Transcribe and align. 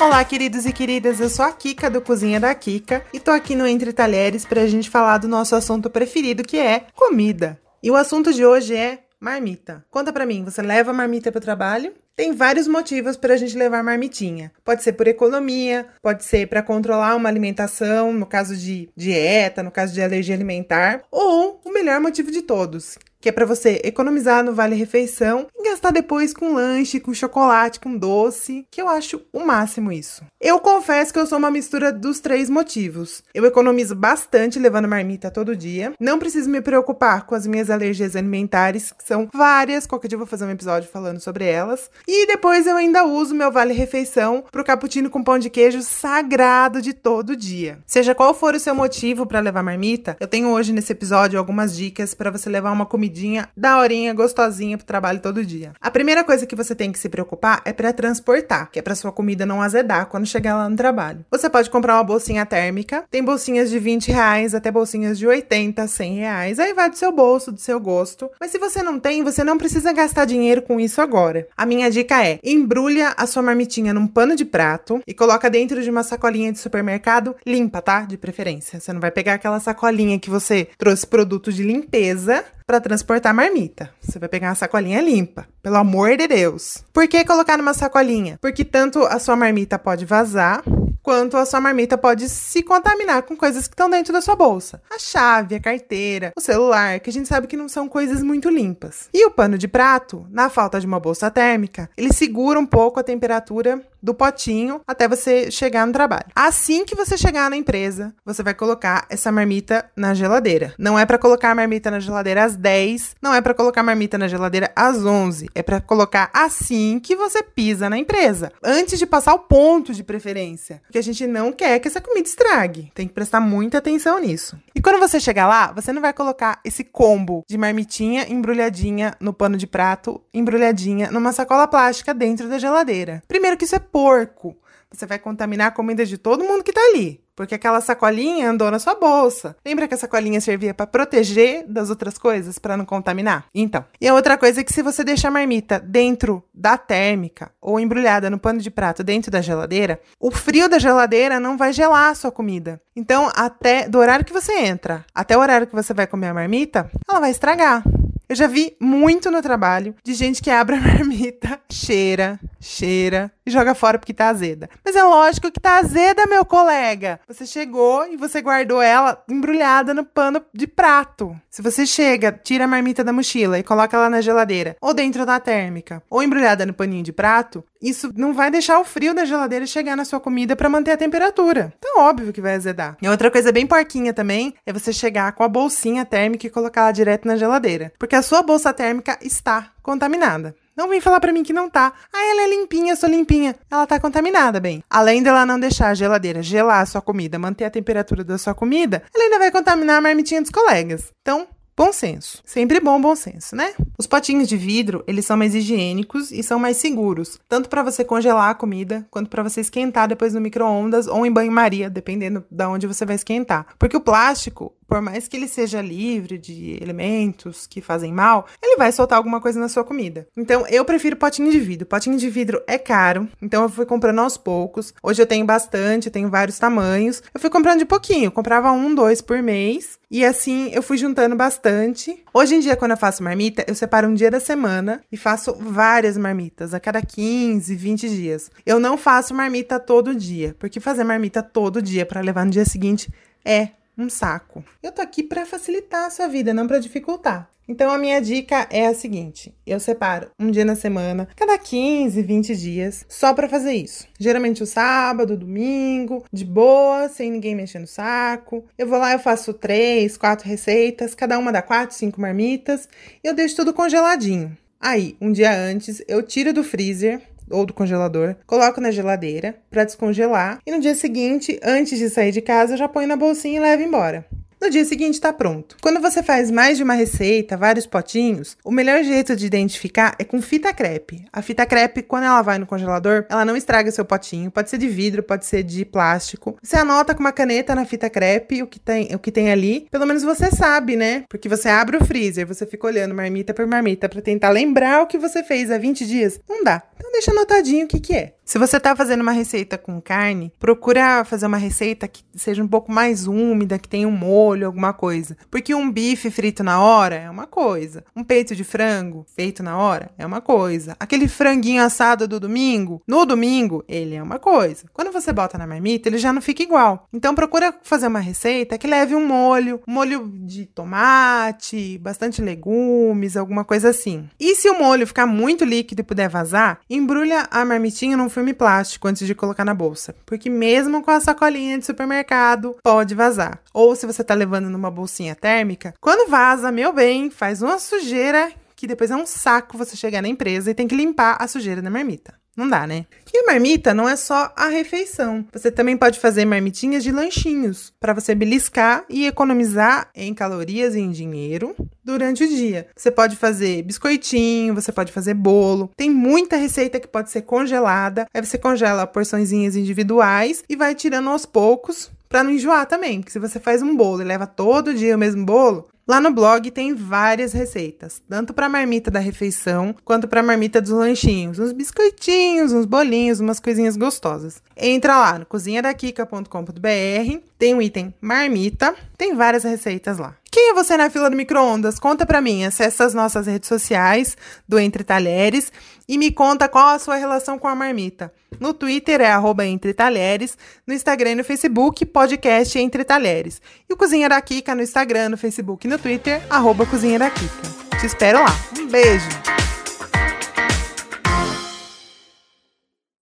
Olá, 0.00 0.24
queridos 0.24 0.64
e 0.64 0.72
queridas, 0.72 1.20
eu 1.20 1.28
sou 1.28 1.44
a 1.44 1.52
Kika 1.52 1.90
do 1.90 2.00
Cozinha 2.00 2.40
da 2.40 2.54
Kika 2.54 3.04
e 3.12 3.20
tô 3.20 3.30
aqui 3.30 3.54
no 3.54 3.66
Entre 3.66 3.92
Talheres 3.92 4.46
pra 4.46 4.66
gente 4.66 4.88
falar 4.88 5.18
do 5.18 5.28
nosso 5.28 5.54
assunto 5.54 5.90
preferido 5.90 6.42
que 6.42 6.56
é 6.56 6.86
comida. 6.94 7.60
E 7.82 7.90
o 7.90 7.96
assunto 7.96 8.32
de 8.32 8.42
hoje 8.42 8.74
é 8.74 9.00
marmita. 9.20 9.84
Conta 9.90 10.10
pra 10.10 10.24
mim, 10.24 10.42
você 10.42 10.62
leva 10.62 10.90
marmita 10.90 11.30
pro 11.30 11.38
trabalho? 11.38 11.92
Tem 12.16 12.32
vários 12.32 12.66
motivos 12.66 13.18
para 13.18 13.34
a 13.34 13.36
gente 13.36 13.54
levar 13.58 13.84
marmitinha. 13.84 14.50
Pode 14.64 14.82
ser 14.82 14.94
por 14.94 15.06
economia, 15.06 15.86
pode 16.00 16.24
ser 16.24 16.48
para 16.48 16.62
controlar 16.62 17.14
uma 17.14 17.28
alimentação, 17.28 18.10
no 18.10 18.24
caso 18.24 18.56
de 18.56 18.88
dieta, 18.96 19.62
no 19.62 19.70
caso 19.70 19.92
de 19.92 20.00
alergia 20.00 20.34
alimentar, 20.34 21.02
ou 21.10 21.60
o 21.62 21.70
melhor 21.70 22.00
motivo 22.00 22.30
de 22.30 22.40
todos, 22.40 22.96
que 23.20 23.28
é 23.28 23.32
para 23.32 23.44
você 23.44 23.80
economizar 23.84 24.42
no 24.42 24.54
vale 24.54 24.74
refeição 24.74 25.46
e 25.54 25.68
gastar 25.68 25.90
depois 25.90 26.32
com 26.32 26.54
lanche, 26.54 26.98
com 26.98 27.12
chocolate, 27.12 27.78
com 27.78 27.96
doce, 27.96 28.66
que 28.70 28.80
eu 28.80 28.88
acho 28.88 29.20
o 29.32 29.40
máximo 29.40 29.92
isso. 29.92 30.24
Eu 30.40 30.58
confesso 30.58 31.12
que 31.12 31.18
eu 31.18 31.26
sou 31.26 31.36
uma 31.36 31.50
mistura 31.50 31.92
dos 31.92 32.18
três 32.18 32.48
motivos. 32.48 33.22
Eu 33.34 33.44
economizo 33.44 33.94
bastante 33.94 34.58
levando 34.58 34.88
marmita 34.88 35.30
todo 35.30 35.54
dia, 35.54 35.92
não 36.00 36.18
preciso 36.18 36.48
me 36.48 36.62
preocupar 36.62 37.26
com 37.26 37.34
as 37.34 37.46
minhas 37.46 37.68
alergias 37.68 38.16
alimentares, 38.16 38.90
que 38.90 39.04
são 39.04 39.28
várias, 39.32 39.86
qualquer 39.86 40.08
dia 40.08 40.14
eu 40.14 40.20
vou 40.20 40.26
fazer 40.26 40.46
um 40.46 40.50
episódio 40.50 40.88
falando 40.88 41.20
sobre 41.20 41.44
elas. 41.44 41.90
E 42.08 42.26
depois 42.26 42.66
eu 42.66 42.76
ainda 42.76 43.04
uso 43.04 43.34
meu 43.34 43.52
vale 43.52 43.74
refeição 43.74 44.44
pro 44.50 44.64
cappuccino 44.64 45.10
com 45.10 45.22
pão 45.22 45.38
de 45.38 45.50
queijo 45.50 45.82
sagrado 45.82 46.80
de 46.80 46.94
todo 46.94 47.36
dia. 47.36 47.78
Seja 47.86 48.14
qual 48.14 48.32
for 48.32 48.54
o 48.54 48.60
seu 48.60 48.74
motivo 48.74 49.26
para 49.26 49.40
levar 49.40 49.62
marmita, 49.62 50.16
eu 50.18 50.26
tenho 50.26 50.48
hoje 50.48 50.72
nesse 50.72 50.92
episódio 50.92 51.38
algumas 51.38 51.76
dicas 51.76 52.14
para 52.14 52.30
você 52.30 52.48
levar 52.48 52.72
uma 52.72 52.86
comida 52.86 53.09
comidinha 53.10 53.48
daorinha, 53.56 54.14
gostosinha 54.14 54.78
pro 54.78 54.86
trabalho 54.86 55.20
todo 55.20 55.44
dia. 55.44 55.72
A 55.80 55.90
primeira 55.90 56.22
coisa 56.22 56.46
que 56.46 56.54
você 56.54 56.74
tem 56.74 56.92
que 56.92 56.98
se 56.98 57.08
preocupar 57.08 57.60
é 57.64 57.72
para 57.72 57.92
transportar, 57.92 58.70
que 58.70 58.78
é 58.78 58.82
para 58.82 58.94
sua 58.94 59.10
comida 59.10 59.44
não 59.44 59.60
azedar 59.60 60.06
quando 60.06 60.26
chegar 60.26 60.56
lá 60.56 60.68
no 60.68 60.76
trabalho. 60.76 61.24
Você 61.30 61.50
pode 61.50 61.68
comprar 61.68 61.96
uma 61.96 62.04
bolsinha 62.04 62.46
térmica, 62.46 63.04
tem 63.10 63.22
bolsinhas 63.22 63.68
de 63.68 63.78
20 63.78 64.12
reais 64.12 64.54
até 64.54 64.70
bolsinhas 64.70 65.18
de 65.18 65.26
80, 65.26 65.86
100 65.86 66.14
reais, 66.14 66.58
aí 66.58 66.72
vai 66.72 66.88
do 66.88 66.96
seu 66.96 67.10
bolso, 67.10 67.50
do 67.50 67.60
seu 67.60 67.80
gosto. 67.80 68.30
Mas 68.40 68.52
se 68.52 68.58
você 68.58 68.82
não 68.82 69.00
tem, 69.00 69.24
você 69.24 69.42
não 69.42 69.58
precisa 69.58 69.92
gastar 69.92 70.24
dinheiro 70.24 70.62
com 70.62 70.78
isso 70.78 71.00
agora. 71.00 71.48
A 71.56 71.66
minha 71.66 71.90
dica 71.90 72.24
é: 72.24 72.38
embrulha 72.44 73.12
a 73.16 73.26
sua 73.26 73.42
marmitinha 73.42 73.92
num 73.92 74.06
pano 74.06 74.36
de 74.36 74.44
prato 74.44 75.00
e 75.06 75.12
coloca 75.12 75.50
dentro 75.50 75.82
de 75.82 75.90
uma 75.90 76.04
sacolinha 76.04 76.52
de 76.52 76.58
supermercado 76.58 77.34
limpa, 77.44 77.82
tá? 77.82 78.02
De 78.02 78.16
preferência. 78.16 78.78
Você 78.78 78.92
não 78.92 79.00
vai 79.00 79.10
pegar 79.10 79.34
aquela 79.34 79.58
sacolinha 79.58 80.18
que 80.18 80.30
você 80.30 80.68
trouxe 80.78 81.06
produto 81.06 81.52
de 81.52 81.62
limpeza 81.62 82.44
para 82.70 82.80
transportar 82.80 83.34
marmita. 83.34 83.90
Você 84.00 84.16
vai 84.16 84.28
pegar 84.28 84.50
uma 84.50 84.54
sacolinha 84.54 85.02
limpa, 85.02 85.44
pelo 85.60 85.74
amor 85.74 86.16
de 86.16 86.28
Deus. 86.28 86.84
Por 86.92 87.08
que 87.08 87.24
colocar 87.24 87.56
numa 87.56 87.74
sacolinha? 87.74 88.38
Porque 88.40 88.64
tanto 88.64 89.00
a 89.00 89.18
sua 89.18 89.34
marmita 89.34 89.76
pode 89.76 90.04
vazar, 90.04 90.62
quanto 91.02 91.36
a 91.36 91.46
sua 91.46 91.60
marmita 91.60 91.96
pode 91.98 92.28
se 92.28 92.62
contaminar 92.62 93.22
com 93.22 93.36
coisas 93.36 93.66
que 93.66 93.74
estão 93.74 93.90
dentro 93.90 94.12
da 94.12 94.20
sua 94.20 94.36
bolsa. 94.36 94.82
A 94.90 94.98
chave, 94.98 95.54
a 95.54 95.60
carteira, 95.60 96.32
o 96.36 96.40
celular, 96.40 97.00
que 97.00 97.10
a 97.10 97.12
gente 97.12 97.28
sabe 97.28 97.46
que 97.46 97.56
não 97.56 97.68
são 97.68 97.88
coisas 97.88 98.22
muito 98.22 98.48
limpas. 98.48 99.08
E 99.12 99.26
o 99.26 99.30
pano 99.30 99.58
de 99.58 99.68
prato, 99.68 100.26
na 100.30 100.48
falta 100.48 100.80
de 100.80 100.86
uma 100.86 101.00
bolsa 101.00 101.30
térmica, 101.30 101.90
ele 101.96 102.12
segura 102.12 102.58
um 102.58 102.66
pouco 102.66 103.00
a 103.00 103.04
temperatura 103.04 103.82
do 104.02 104.14
potinho 104.14 104.80
até 104.86 105.06
você 105.06 105.50
chegar 105.50 105.86
no 105.86 105.92
trabalho. 105.92 106.26
Assim 106.34 106.84
que 106.84 106.94
você 106.94 107.16
chegar 107.16 107.50
na 107.50 107.56
empresa, 107.56 108.14
você 108.24 108.42
vai 108.42 108.54
colocar 108.54 109.06
essa 109.10 109.30
marmita 109.30 109.90
na 109.94 110.14
geladeira. 110.14 110.74
Não 110.78 110.98
é 110.98 111.04
para 111.04 111.18
colocar 111.18 111.50
a 111.50 111.54
marmita 111.54 111.90
na 111.90 112.00
geladeira 112.00 112.44
às 112.44 112.56
10, 112.56 113.16
não 113.20 113.34
é 113.34 113.40
para 113.40 113.54
colocar 113.54 113.82
a 113.82 113.84
marmita 113.84 114.16
na 114.16 114.28
geladeira 114.28 114.70
às 114.74 115.04
11, 115.04 115.50
é 115.54 115.62
para 115.62 115.80
colocar 115.80 116.30
assim 116.32 116.98
que 116.98 117.14
você 117.14 117.42
pisa 117.42 117.90
na 117.90 117.98
empresa, 117.98 118.52
antes 118.62 118.98
de 118.98 119.06
passar 119.06 119.34
o 119.34 119.40
ponto 119.40 119.92
de 119.92 120.02
preferência, 120.02 120.80
porque 120.86 120.99
a 121.00 121.04
gente 121.04 121.26
não 121.26 121.52
quer 121.52 121.78
que 121.78 121.88
essa 121.88 122.00
comida 122.00 122.28
estrague. 122.28 122.90
Tem 122.94 123.08
que 123.08 123.14
prestar 123.14 123.40
muita 123.40 123.78
atenção 123.78 124.18
nisso. 124.18 124.56
E 124.74 124.80
quando 124.80 124.98
você 124.98 125.18
chegar 125.18 125.46
lá, 125.46 125.72
você 125.72 125.92
não 125.92 126.02
vai 126.02 126.12
colocar 126.12 126.60
esse 126.64 126.84
combo 126.84 127.44
de 127.48 127.58
marmitinha 127.58 128.26
embrulhadinha 128.28 129.16
no 129.20 129.32
pano 129.32 129.56
de 129.56 129.66
prato, 129.66 130.20
embrulhadinha 130.32 131.10
numa 131.10 131.32
sacola 131.32 131.66
plástica 131.66 132.14
dentro 132.14 132.48
da 132.48 132.58
geladeira. 132.58 133.22
Primeiro 133.26 133.56
que 133.56 133.64
isso 133.64 133.76
é 133.76 133.78
porco. 133.80 134.56
Você 134.92 135.06
vai 135.06 135.18
contaminar 135.18 135.68
a 135.68 135.70
comida 135.70 136.04
de 136.04 136.18
todo 136.18 136.44
mundo 136.44 136.64
que 136.64 136.72
tá 136.72 136.80
ali. 136.80 137.20
Porque 137.36 137.54
aquela 137.54 137.80
sacolinha 137.80 138.50
andou 138.50 138.70
na 138.70 138.78
sua 138.78 138.94
bolsa. 138.94 139.56
Lembra 139.64 139.88
que 139.88 139.94
a 139.94 139.96
sacolinha 139.96 140.40
servia 140.40 140.74
para 140.74 140.86
proteger 140.86 141.64
das 141.66 141.88
outras 141.88 142.18
coisas, 142.18 142.58
para 142.58 142.76
não 142.76 142.84
contaminar? 142.84 143.46
Então. 143.54 143.84
E 144.00 144.06
a 144.06 144.12
outra 144.12 144.36
coisa 144.36 144.60
é 144.60 144.64
que 144.64 144.72
se 144.72 144.82
você 144.82 145.02
deixa 145.02 145.28
a 145.28 145.30
marmita 145.30 145.78
dentro 145.78 146.44
da 146.52 146.76
térmica 146.76 147.50
ou 147.60 147.80
embrulhada 147.80 148.28
no 148.28 148.38
pano 148.38 148.60
de 148.60 148.70
prato 148.70 149.02
dentro 149.02 149.30
da 149.30 149.40
geladeira, 149.40 150.00
o 150.18 150.30
frio 150.30 150.68
da 150.68 150.78
geladeira 150.78 151.40
não 151.40 151.56
vai 151.56 151.72
gelar 151.72 152.10
a 152.10 152.14
sua 152.14 152.32
comida. 152.32 152.78
Então, 152.94 153.30
até 153.34 153.88
do 153.88 153.98
horário 153.98 154.24
que 154.24 154.32
você 154.32 154.52
entra 154.58 155.06
até 155.14 155.36
o 155.36 155.40
horário 155.40 155.66
que 155.66 155.74
você 155.74 155.94
vai 155.94 156.06
comer 156.06 156.26
a 156.26 156.34
marmita, 156.34 156.90
ela 157.08 157.20
vai 157.20 157.30
estragar. 157.30 157.82
Eu 158.28 158.36
já 158.36 158.46
vi 158.46 158.76
muito 158.80 159.28
no 159.28 159.42
trabalho 159.42 159.92
de 160.04 160.14
gente 160.14 160.40
que 160.40 160.50
abre 160.50 160.76
a 160.76 160.78
marmita, 160.80 161.60
cheira, 161.68 162.38
cheira 162.60 163.32
e 163.46 163.50
joga 163.50 163.74
fora 163.74 163.98
porque 163.98 164.12
tá 164.12 164.28
azeda. 164.28 164.68
Mas 164.84 164.94
é 164.94 165.02
lógico 165.02 165.50
que 165.50 165.58
tá 165.58 165.78
azeda, 165.78 166.26
meu 166.26 166.44
colega. 166.44 167.18
Você 167.26 167.46
chegou 167.46 168.06
e 168.06 168.16
você 168.16 168.42
guardou 168.42 168.82
ela 168.82 169.22
embrulhada 169.28 169.94
no 169.94 170.04
pano 170.04 170.42
de 170.52 170.66
prato. 170.66 171.34
Se 171.50 171.62
você 171.62 171.86
chega, 171.86 172.30
tira 172.30 172.64
a 172.64 172.68
marmita 172.68 173.02
da 173.02 173.12
mochila 173.12 173.58
e 173.58 173.62
coloca 173.62 173.96
ela 173.96 174.10
na 174.10 174.20
geladeira, 174.20 174.76
ou 174.80 174.94
dentro 174.94 175.26
da 175.26 175.40
térmica, 175.40 176.02
ou 176.08 176.22
embrulhada 176.22 176.64
no 176.64 176.74
paninho 176.74 177.02
de 177.02 177.12
prato, 177.12 177.64
isso 177.82 178.12
não 178.14 178.34
vai 178.34 178.50
deixar 178.50 178.78
o 178.78 178.84
frio 178.84 179.14
da 179.14 179.24
geladeira 179.24 179.66
chegar 179.66 179.96
na 179.96 180.04
sua 180.04 180.20
comida 180.20 180.54
para 180.54 180.68
manter 180.68 180.92
a 180.92 180.96
temperatura. 180.96 181.72
Então, 181.78 182.02
óbvio 182.02 182.32
que 182.32 182.40
vai 182.40 182.54
azedar. 182.54 182.96
E 183.00 183.08
outra 183.08 183.30
coisa 183.30 183.50
bem 183.50 183.66
porquinha 183.66 184.12
também 184.12 184.54
é 184.66 184.72
você 184.72 184.92
chegar 184.92 185.32
com 185.32 185.42
a 185.42 185.48
bolsinha 185.48 186.04
térmica 186.04 186.46
e 186.46 186.50
colocar 186.50 186.82
ela 186.82 186.92
direto 186.92 187.26
na 187.26 187.36
geladeira. 187.36 187.92
Porque 187.98 188.14
a 188.14 188.22
sua 188.22 188.42
bolsa 188.42 188.72
térmica 188.72 189.18
está 189.22 189.72
contaminada. 189.82 190.54
Não 190.80 190.88
vem 190.88 190.98
falar 190.98 191.20
para 191.20 191.30
mim 191.30 191.42
que 191.42 191.52
não 191.52 191.68
tá. 191.68 191.92
Ah, 192.10 192.24
ela 192.30 192.40
é 192.40 192.48
limpinha, 192.48 192.96
sou 192.96 193.06
limpinha. 193.06 193.54
Ela 193.70 193.86
tá 193.86 194.00
contaminada, 194.00 194.58
bem. 194.58 194.82
Além 194.88 195.22
dela 195.22 195.44
não 195.44 195.60
deixar 195.60 195.88
a 195.88 195.94
geladeira 195.94 196.42
gelar 196.42 196.80
a 196.80 196.86
sua 196.86 197.02
comida, 197.02 197.38
manter 197.38 197.66
a 197.66 197.70
temperatura 197.70 198.24
da 198.24 198.38
sua 198.38 198.54
comida, 198.54 199.02
ela 199.14 199.24
ainda 199.24 199.38
vai 199.38 199.50
contaminar 199.50 199.98
a 199.98 200.00
marmitinha 200.00 200.40
dos 200.40 200.50
colegas. 200.50 201.12
Então, 201.20 201.46
Bom 201.76 201.94
senso. 201.94 202.42
Sempre 202.44 202.78
bom 202.78 203.00
bom 203.00 203.16
senso, 203.16 203.56
né? 203.56 203.72
Os 203.98 204.06
potinhos 204.06 204.46
de 204.46 204.54
vidro, 204.54 205.02
eles 205.06 205.24
são 205.24 205.34
mais 205.34 205.54
higiênicos 205.54 206.30
e 206.30 206.42
são 206.42 206.58
mais 206.58 206.76
seguros, 206.76 207.38
tanto 207.48 207.70
para 207.70 207.82
você 207.82 208.04
congelar 208.04 208.50
a 208.50 208.54
comida, 208.54 209.06
quanto 209.10 209.30
para 209.30 209.42
você 209.42 209.62
esquentar 209.62 210.06
depois 210.06 210.34
no 210.34 210.42
micro-ondas 210.42 211.06
ou 211.06 211.24
em 211.24 211.32
banho-maria, 211.32 211.88
dependendo 211.88 212.44
de 212.50 212.64
onde 212.66 212.86
você 212.86 213.06
vai 213.06 213.16
esquentar. 213.16 213.66
Porque 213.78 213.96
o 213.96 214.00
plástico, 214.00 214.74
por 214.90 215.00
mais 215.00 215.28
que 215.28 215.36
ele 215.36 215.46
seja 215.46 215.80
livre 215.80 216.36
de 216.36 216.76
elementos 216.82 217.64
que 217.64 217.80
fazem 217.80 218.12
mal, 218.12 218.48
ele 218.60 218.76
vai 218.76 218.90
soltar 218.90 219.18
alguma 219.18 219.40
coisa 219.40 219.60
na 219.60 219.68
sua 219.68 219.84
comida. 219.84 220.26
Então, 220.36 220.66
eu 220.66 220.84
prefiro 220.84 221.14
potinho 221.14 221.48
de 221.48 221.60
vidro. 221.60 221.86
Potinho 221.86 222.18
de 222.18 222.28
vidro 222.28 222.60
é 222.66 222.76
caro, 222.76 223.28
então 223.40 223.62
eu 223.62 223.68
fui 223.68 223.86
comprando 223.86 224.18
aos 224.18 224.36
poucos. 224.36 224.92
Hoje 225.00 225.22
eu 225.22 225.26
tenho 225.26 225.46
bastante, 225.46 226.08
eu 226.08 226.12
tenho 226.12 226.28
vários 226.28 226.58
tamanhos. 226.58 227.22
Eu 227.32 227.38
fui 227.38 227.48
comprando 227.48 227.78
de 227.78 227.84
pouquinho, 227.84 228.24
eu 228.24 228.32
comprava 228.32 228.72
um, 228.72 228.92
dois 228.92 229.22
por 229.22 229.40
mês. 229.40 229.96
E 230.10 230.24
assim 230.24 230.72
eu 230.72 230.82
fui 230.82 230.96
juntando 230.96 231.36
bastante. 231.36 232.24
Hoje 232.34 232.56
em 232.56 232.58
dia, 232.60 232.74
quando 232.74 232.90
eu 232.90 232.96
faço 232.96 233.22
marmita, 233.22 233.64
eu 233.68 233.76
separo 233.76 234.08
um 234.08 234.14
dia 234.14 234.28
da 234.28 234.40
semana 234.40 235.00
e 235.12 235.16
faço 235.16 235.54
várias 235.54 236.18
marmitas, 236.18 236.74
a 236.74 236.80
cada 236.80 237.00
15, 237.00 237.76
20 237.76 238.08
dias. 238.08 238.50
Eu 238.66 238.80
não 238.80 238.98
faço 238.98 239.32
marmita 239.32 239.78
todo 239.78 240.16
dia, 240.16 240.56
porque 240.58 240.80
fazer 240.80 241.04
marmita 241.04 241.44
todo 241.44 241.80
dia 241.80 242.04
para 242.04 242.20
levar 242.20 242.44
no 242.44 242.50
dia 242.50 242.64
seguinte 242.64 243.08
é 243.44 243.68
um 243.96 244.08
saco. 244.08 244.64
Eu 244.82 244.92
tô 244.92 245.02
aqui 245.02 245.22
para 245.22 245.46
facilitar 245.46 246.06
a 246.06 246.10
sua 246.10 246.28
vida, 246.28 246.54
não 246.54 246.66
para 246.66 246.78
dificultar. 246.78 247.50
Então 247.70 247.92
a 247.92 247.98
minha 247.98 248.20
dica 248.20 248.66
é 248.68 248.88
a 248.88 248.94
seguinte: 248.94 249.54
eu 249.64 249.78
separo 249.78 250.32
um 250.36 250.50
dia 250.50 250.64
na 250.64 250.74
semana, 250.74 251.28
cada 251.36 251.56
15, 251.56 252.20
20 252.20 252.56
dias, 252.56 253.06
só 253.08 253.32
para 253.32 253.48
fazer 253.48 253.74
isso. 253.74 254.08
Geralmente 254.18 254.60
o 254.60 254.66
sábado, 254.66 255.36
domingo, 255.36 256.24
de 256.32 256.44
boa, 256.44 257.08
sem 257.08 257.30
ninguém 257.30 257.54
mexer 257.54 257.78
no 257.78 257.86
saco. 257.86 258.64
Eu 258.76 258.88
vou 258.88 258.98
lá, 258.98 259.12
eu 259.12 259.20
faço 259.20 259.54
três, 259.54 260.16
quatro 260.16 260.48
receitas, 260.48 261.14
cada 261.14 261.38
uma 261.38 261.52
dá 261.52 261.62
quatro, 261.62 261.94
cinco 261.94 262.20
marmitas, 262.20 262.88
e 263.22 263.28
eu 263.28 263.34
deixo 263.34 263.54
tudo 263.54 263.72
congeladinho. 263.72 264.58
Aí, 264.80 265.16
um 265.20 265.30
dia 265.30 265.54
antes, 265.54 266.02
eu 266.08 266.24
tiro 266.24 266.52
do 266.52 266.64
freezer, 266.64 267.22
ou 267.50 267.66
do 267.66 267.74
congelador, 267.74 268.36
coloco 268.46 268.80
na 268.80 268.90
geladeira 268.90 269.56
para 269.70 269.84
descongelar 269.84 270.58
e 270.66 270.70
no 270.70 270.80
dia 270.80 270.94
seguinte, 270.94 271.58
antes 271.62 271.98
de 271.98 272.08
sair 272.08 272.32
de 272.32 272.40
casa, 272.40 272.76
já 272.76 272.88
põe 272.88 273.06
na 273.06 273.16
bolsinha 273.16 273.58
e 273.58 273.62
levo 273.62 273.82
embora. 273.82 274.26
No 274.60 274.68
dia 274.68 274.84
seguinte 274.84 275.14
está 275.14 275.32
pronto. 275.32 275.74
Quando 275.80 276.00
você 276.00 276.22
faz 276.22 276.50
mais 276.50 276.76
de 276.76 276.82
uma 276.82 276.92
receita, 276.92 277.56
vários 277.56 277.86
potinhos, 277.86 278.58
o 278.62 278.70
melhor 278.70 279.02
jeito 279.02 279.34
de 279.34 279.46
identificar 279.46 280.14
é 280.18 280.24
com 280.24 280.42
fita 280.42 280.70
crepe. 280.74 281.24
A 281.32 281.40
fita 281.40 281.64
crepe, 281.64 282.02
quando 282.02 282.24
ela 282.24 282.42
vai 282.42 282.58
no 282.58 282.66
congelador, 282.66 283.24
ela 283.30 283.42
não 283.42 283.56
estraga 283.56 283.90
seu 283.90 284.04
potinho. 284.04 284.50
Pode 284.50 284.68
ser 284.68 284.76
de 284.76 284.86
vidro, 284.86 285.22
pode 285.22 285.46
ser 285.46 285.62
de 285.62 285.82
plástico. 285.86 286.58
Você 286.62 286.76
anota 286.76 287.14
com 287.14 287.20
uma 287.20 287.32
caneta 287.32 287.74
na 287.74 287.86
fita 287.86 288.10
crepe 288.10 288.62
o 288.62 288.66
que 288.66 288.78
tem, 288.78 289.14
o 289.14 289.18
que 289.18 289.32
tem 289.32 289.50
ali. 289.50 289.86
Pelo 289.90 290.04
menos 290.04 290.22
você 290.22 290.50
sabe, 290.50 290.94
né? 290.94 291.24
Porque 291.26 291.48
você 291.48 291.70
abre 291.70 291.96
o 291.96 292.04
freezer, 292.04 292.46
você 292.46 292.66
fica 292.66 292.86
olhando 292.86 293.14
marmita 293.14 293.54
por 293.54 293.66
marmita 293.66 294.10
para 294.10 294.20
tentar 294.20 294.50
lembrar 294.50 295.00
o 295.00 295.06
que 295.06 295.16
você 295.16 295.42
fez 295.42 295.70
há 295.70 295.78
20 295.78 296.04
dias. 296.04 296.38
Não 296.46 296.62
dá. 296.62 296.82
Então 296.98 297.10
deixa 297.12 297.30
anotadinho 297.30 297.86
o 297.86 297.88
que, 297.88 297.98
que 297.98 298.14
é. 298.14 298.34
Se 298.50 298.58
você 298.58 298.78
está 298.78 298.96
fazendo 298.96 299.20
uma 299.20 299.30
receita 299.30 299.78
com 299.78 300.00
carne, 300.00 300.52
procura 300.58 301.24
fazer 301.24 301.46
uma 301.46 301.56
receita 301.56 302.08
que 302.08 302.24
seja 302.34 302.60
um 302.60 302.66
pouco 302.66 302.90
mais 302.90 303.28
úmida, 303.28 303.78
que 303.78 303.88
tenha 303.88 304.08
um 304.08 304.10
molho, 304.10 304.66
alguma 304.66 304.92
coisa. 304.92 305.36
Porque 305.48 305.72
um 305.72 305.88
bife 305.88 306.32
frito 306.32 306.64
na 306.64 306.82
hora 306.82 307.14
é 307.14 307.30
uma 307.30 307.46
coisa. 307.46 308.02
Um 308.16 308.24
peito 308.24 308.56
de 308.56 308.64
frango 308.64 309.24
feito 309.36 309.62
na 309.62 309.78
hora 309.78 310.10
é 310.18 310.26
uma 310.26 310.40
coisa. 310.40 310.96
Aquele 310.98 311.28
franguinho 311.28 311.80
assado 311.80 312.26
do 312.26 312.40
domingo, 312.40 313.00
no 313.06 313.24
domingo, 313.24 313.84
ele 313.86 314.16
é 314.16 314.22
uma 314.22 314.40
coisa. 314.40 314.86
Quando 314.92 315.12
você 315.12 315.32
bota 315.32 315.56
na 315.56 315.64
marmita, 315.64 316.08
ele 316.08 316.18
já 316.18 316.32
não 316.32 316.42
fica 316.42 316.64
igual. 316.64 317.06
Então 317.12 317.36
procura 317.36 317.72
fazer 317.84 318.08
uma 318.08 318.18
receita 318.18 318.76
que 318.76 318.88
leve 318.88 319.14
um 319.14 319.24
molho, 319.24 319.80
um 319.86 319.92
molho 319.92 320.28
de 320.28 320.66
tomate, 320.66 321.98
bastante 321.98 322.42
legumes, 322.42 323.36
alguma 323.36 323.64
coisa 323.64 323.90
assim. 323.90 324.28
E 324.40 324.56
se 324.56 324.68
o 324.68 324.76
molho 324.76 325.06
ficar 325.06 325.26
muito 325.26 325.64
líquido 325.64 326.00
e 326.00 326.04
puder 326.04 326.28
vazar, 326.28 326.80
embrulha 326.90 327.46
a 327.48 327.64
marmitinha 327.64 328.16
num 328.16 328.28
filme 328.28 328.39
plástico 328.54 329.08
antes 329.08 329.26
de 329.26 329.34
colocar 329.34 329.64
na 329.64 329.74
bolsa, 329.74 330.14
porque 330.24 330.48
mesmo 330.48 331.02
com 331.02 331.10
a 331.10 331.20
sacolinha 331.20 331.78
de 331.78 331.86
supermercado 331.86 332.76
pode 332.82 333.14
vazar. 333.14 333.60
Ou 333.72 333.94
se 333.94 334.06
você 334.06 334.24
tá 334.24 334.34
levando 334.34 334.70
numa 334.70 334.90
bolsinha 334.90 335.34
térmica, 335.34 335.94
quando 336.00 336.30
vaza, 336.30 336.72
meu 336.72 336.92
bem, 336.92 337.30
faz 337.30 337.62
uma 337.62 337.78
sujeira 337.78 338.52
que 338.74 338.86
depois 338.86 339.10
é 339.10 339.16
um 339.16 339.26
saco 339.26 339.76
você 339.76 339.94
chegar 339.94 340.22
na 340.22 340.28
empresa 340.28 340.70
e 340.70 340.74
tem 340.74 340.88
que 340.88 340.96
limpar 340.96 341.36
a 341.38 341.46
sujeira 341.46 341.82
da 341.82 341.90
marmita. 341.90 342.39
Não 342.56 342.68
dá, 342.68 342.86
né? 342.86 343.06
E 343.32 343.38
a 343.38 343.46
marmita 343.46 343.94
não 343.94 344.08
é 344.08 344.16
só 344.16 344.52
a 344.56 344.68
refeição. 344.68 345.44
Você 345.52 345.70
também 345.70 345.96
pode 345.96 346.18
fazer 346.18 346.44
marmitinhas 346.44 347.02
de 347.02 347.12
lanchinhos 347.12 347.92
para 348.00 348.12
você 348.12 348.34
beliscar 348.34 349.04
e 349.08 349.26
economizar 349.26 350.10
em 350.14 350.34
calorias 350.34 350.94
e 350.94 351.00
em 351.00 351.10
dinheiro 351.10 351.74
durante 352.04 352.44
o 352.44 352.48
dia. 352.48 352.88
Você 352.96 353.10
pode 353.10 353.36
fazer 353.36 353.82
biscoitinho, 353.82 354.74
você 354.74 354.90
pode 354.90 355.12
fazer 355.12 355.34
bolo. 355.34 355.90
Tem 355.96 356.10
muita 356.10 356.56
receita 356.56 356.98
que 356.98 357.08
pode 357.08 357.30
ser 357.30 357.42
congelada. 357.42 358.26
Aí 358.34 358.44
você 358.44 358.58
congela 358.58 359.06
porçõezinhas 359.06 359.76
individuais 359.76 360.64
e 360.68 360.74
vai 360.74 360.94
tirando 360.94 361.30
aos 361.30 361.46
poucos 361.46 362.10
para 362.28 362.44
não 362.44 362.52
enjoar 362.52 362.86
também, 362.86 363.18
porque 363.20 363.32
se 363.32 363.40
você 363.40 363.58
faz 363.58 363.82
um 363.82 363.96
bolo 363.96 364.22
e 364.22 364.24
leva 364.24 364.46
todo 364.46 364.94
dia 364.94 365.16
o 365.16 365.18
mesmo 365.18 365.44
bolo, 365.44 365.88
Lá 366.10 366.20
no 366.20 366.32
blog 366.32 366.72
tem 366.72 366.92
várias 366.92 367.52
receitas, 367.52 368.20
tanto 368.28 368.52
para 368.52 368.68
marmita 368.68 369.12
da 369.12 369.20
refeição 369.20 369.94
quanto 370.04 370.26
para 370.26 370.42
marmita 370.42 370.80
dos 370.80 370.90
lanchinhos, 370.90 371.60
uns 371.60 371.70
biscoitinhos, 371.70 372.72
uns 372.72 372.84
bolinhos, 372.84 373.38
umas 373.38 373.60
coisinhas 373.60 373.96
gostosas. 373.96 374.60
Entra 374.76 375.16
lá 375.16 375.38
no 375.38 375.46
cozinhadakika.com.br, 375.46 377.38
tem 377.56 377.74
o 377.74 377.80
item 377.80 378.12
marmita, 378.20 378.92
tem 379.16 379.36
várias 379.36 379.62
receitas 379.62 380.18
lá. 380.18 380.34
Quem 380.50 380.70
é 380.70 380.74
você 380.74 380.96
na 380.96 381.08
fila 381.08 381.30
do 381.30 381.36
micro-ondas? 381.36 381.98
Conta 382.00 382.26
pra 382.26 382.40
mim. 382.40 382.64
Acesse 382.64 383.00
as 383.02 383.14
nossas 383.14 383.46
redes 383.46 383.68
sociais 383.68 384.36
do 384.68 384.80
Entre 384.80 385.04
Talheres 385.04 385.72
e 386.08 386.18
me 386.18 386.32
conta 386.32 386.68
qual 386.68 386.88
a 386.88 386.98
sua 386.98 387.14
relação 387.14 387.56
com 387.56 387.68
a 387.68 387.74
marmita. 387.74 388.32
No 388.58 388.74
Twitter 388.74 389.20
é 389.20 389.30
arroba 389.30 389.64
Entre 389.64 389.94
Talheres, 389.94 390.58
no 390.84 390.92
Instagram 390.92 391.30
e 391.30 391.34
no 391.36 391.44
Facebook, 391.44 392.04
podcast 392.04 392.76
Entre 392.76 393.04
Talheres. 393.04 393.62
E 393.88 393.92
o 393.92 393.96
Cozinha 393.96 394.28
da 394.28 394.40
Kika 394.40 394.74
no 394.74 394.82
Instagram, 394.82 395.28
no 395.28 395.38
Facebook 395.38 395.86
e 395.86 395.90
no 395.90 395.98
Twitter, 395.98 396.42
arroba 396.50 396.84
Cozinha 396.84 397.18
da 397.18 397.30
Kika. 397.30 397.98
Te 398.00 398.06
espero 398.06 398.40
lá. 398.40 398.52
Um 398.76 398.88
beijo! 398.88 399.69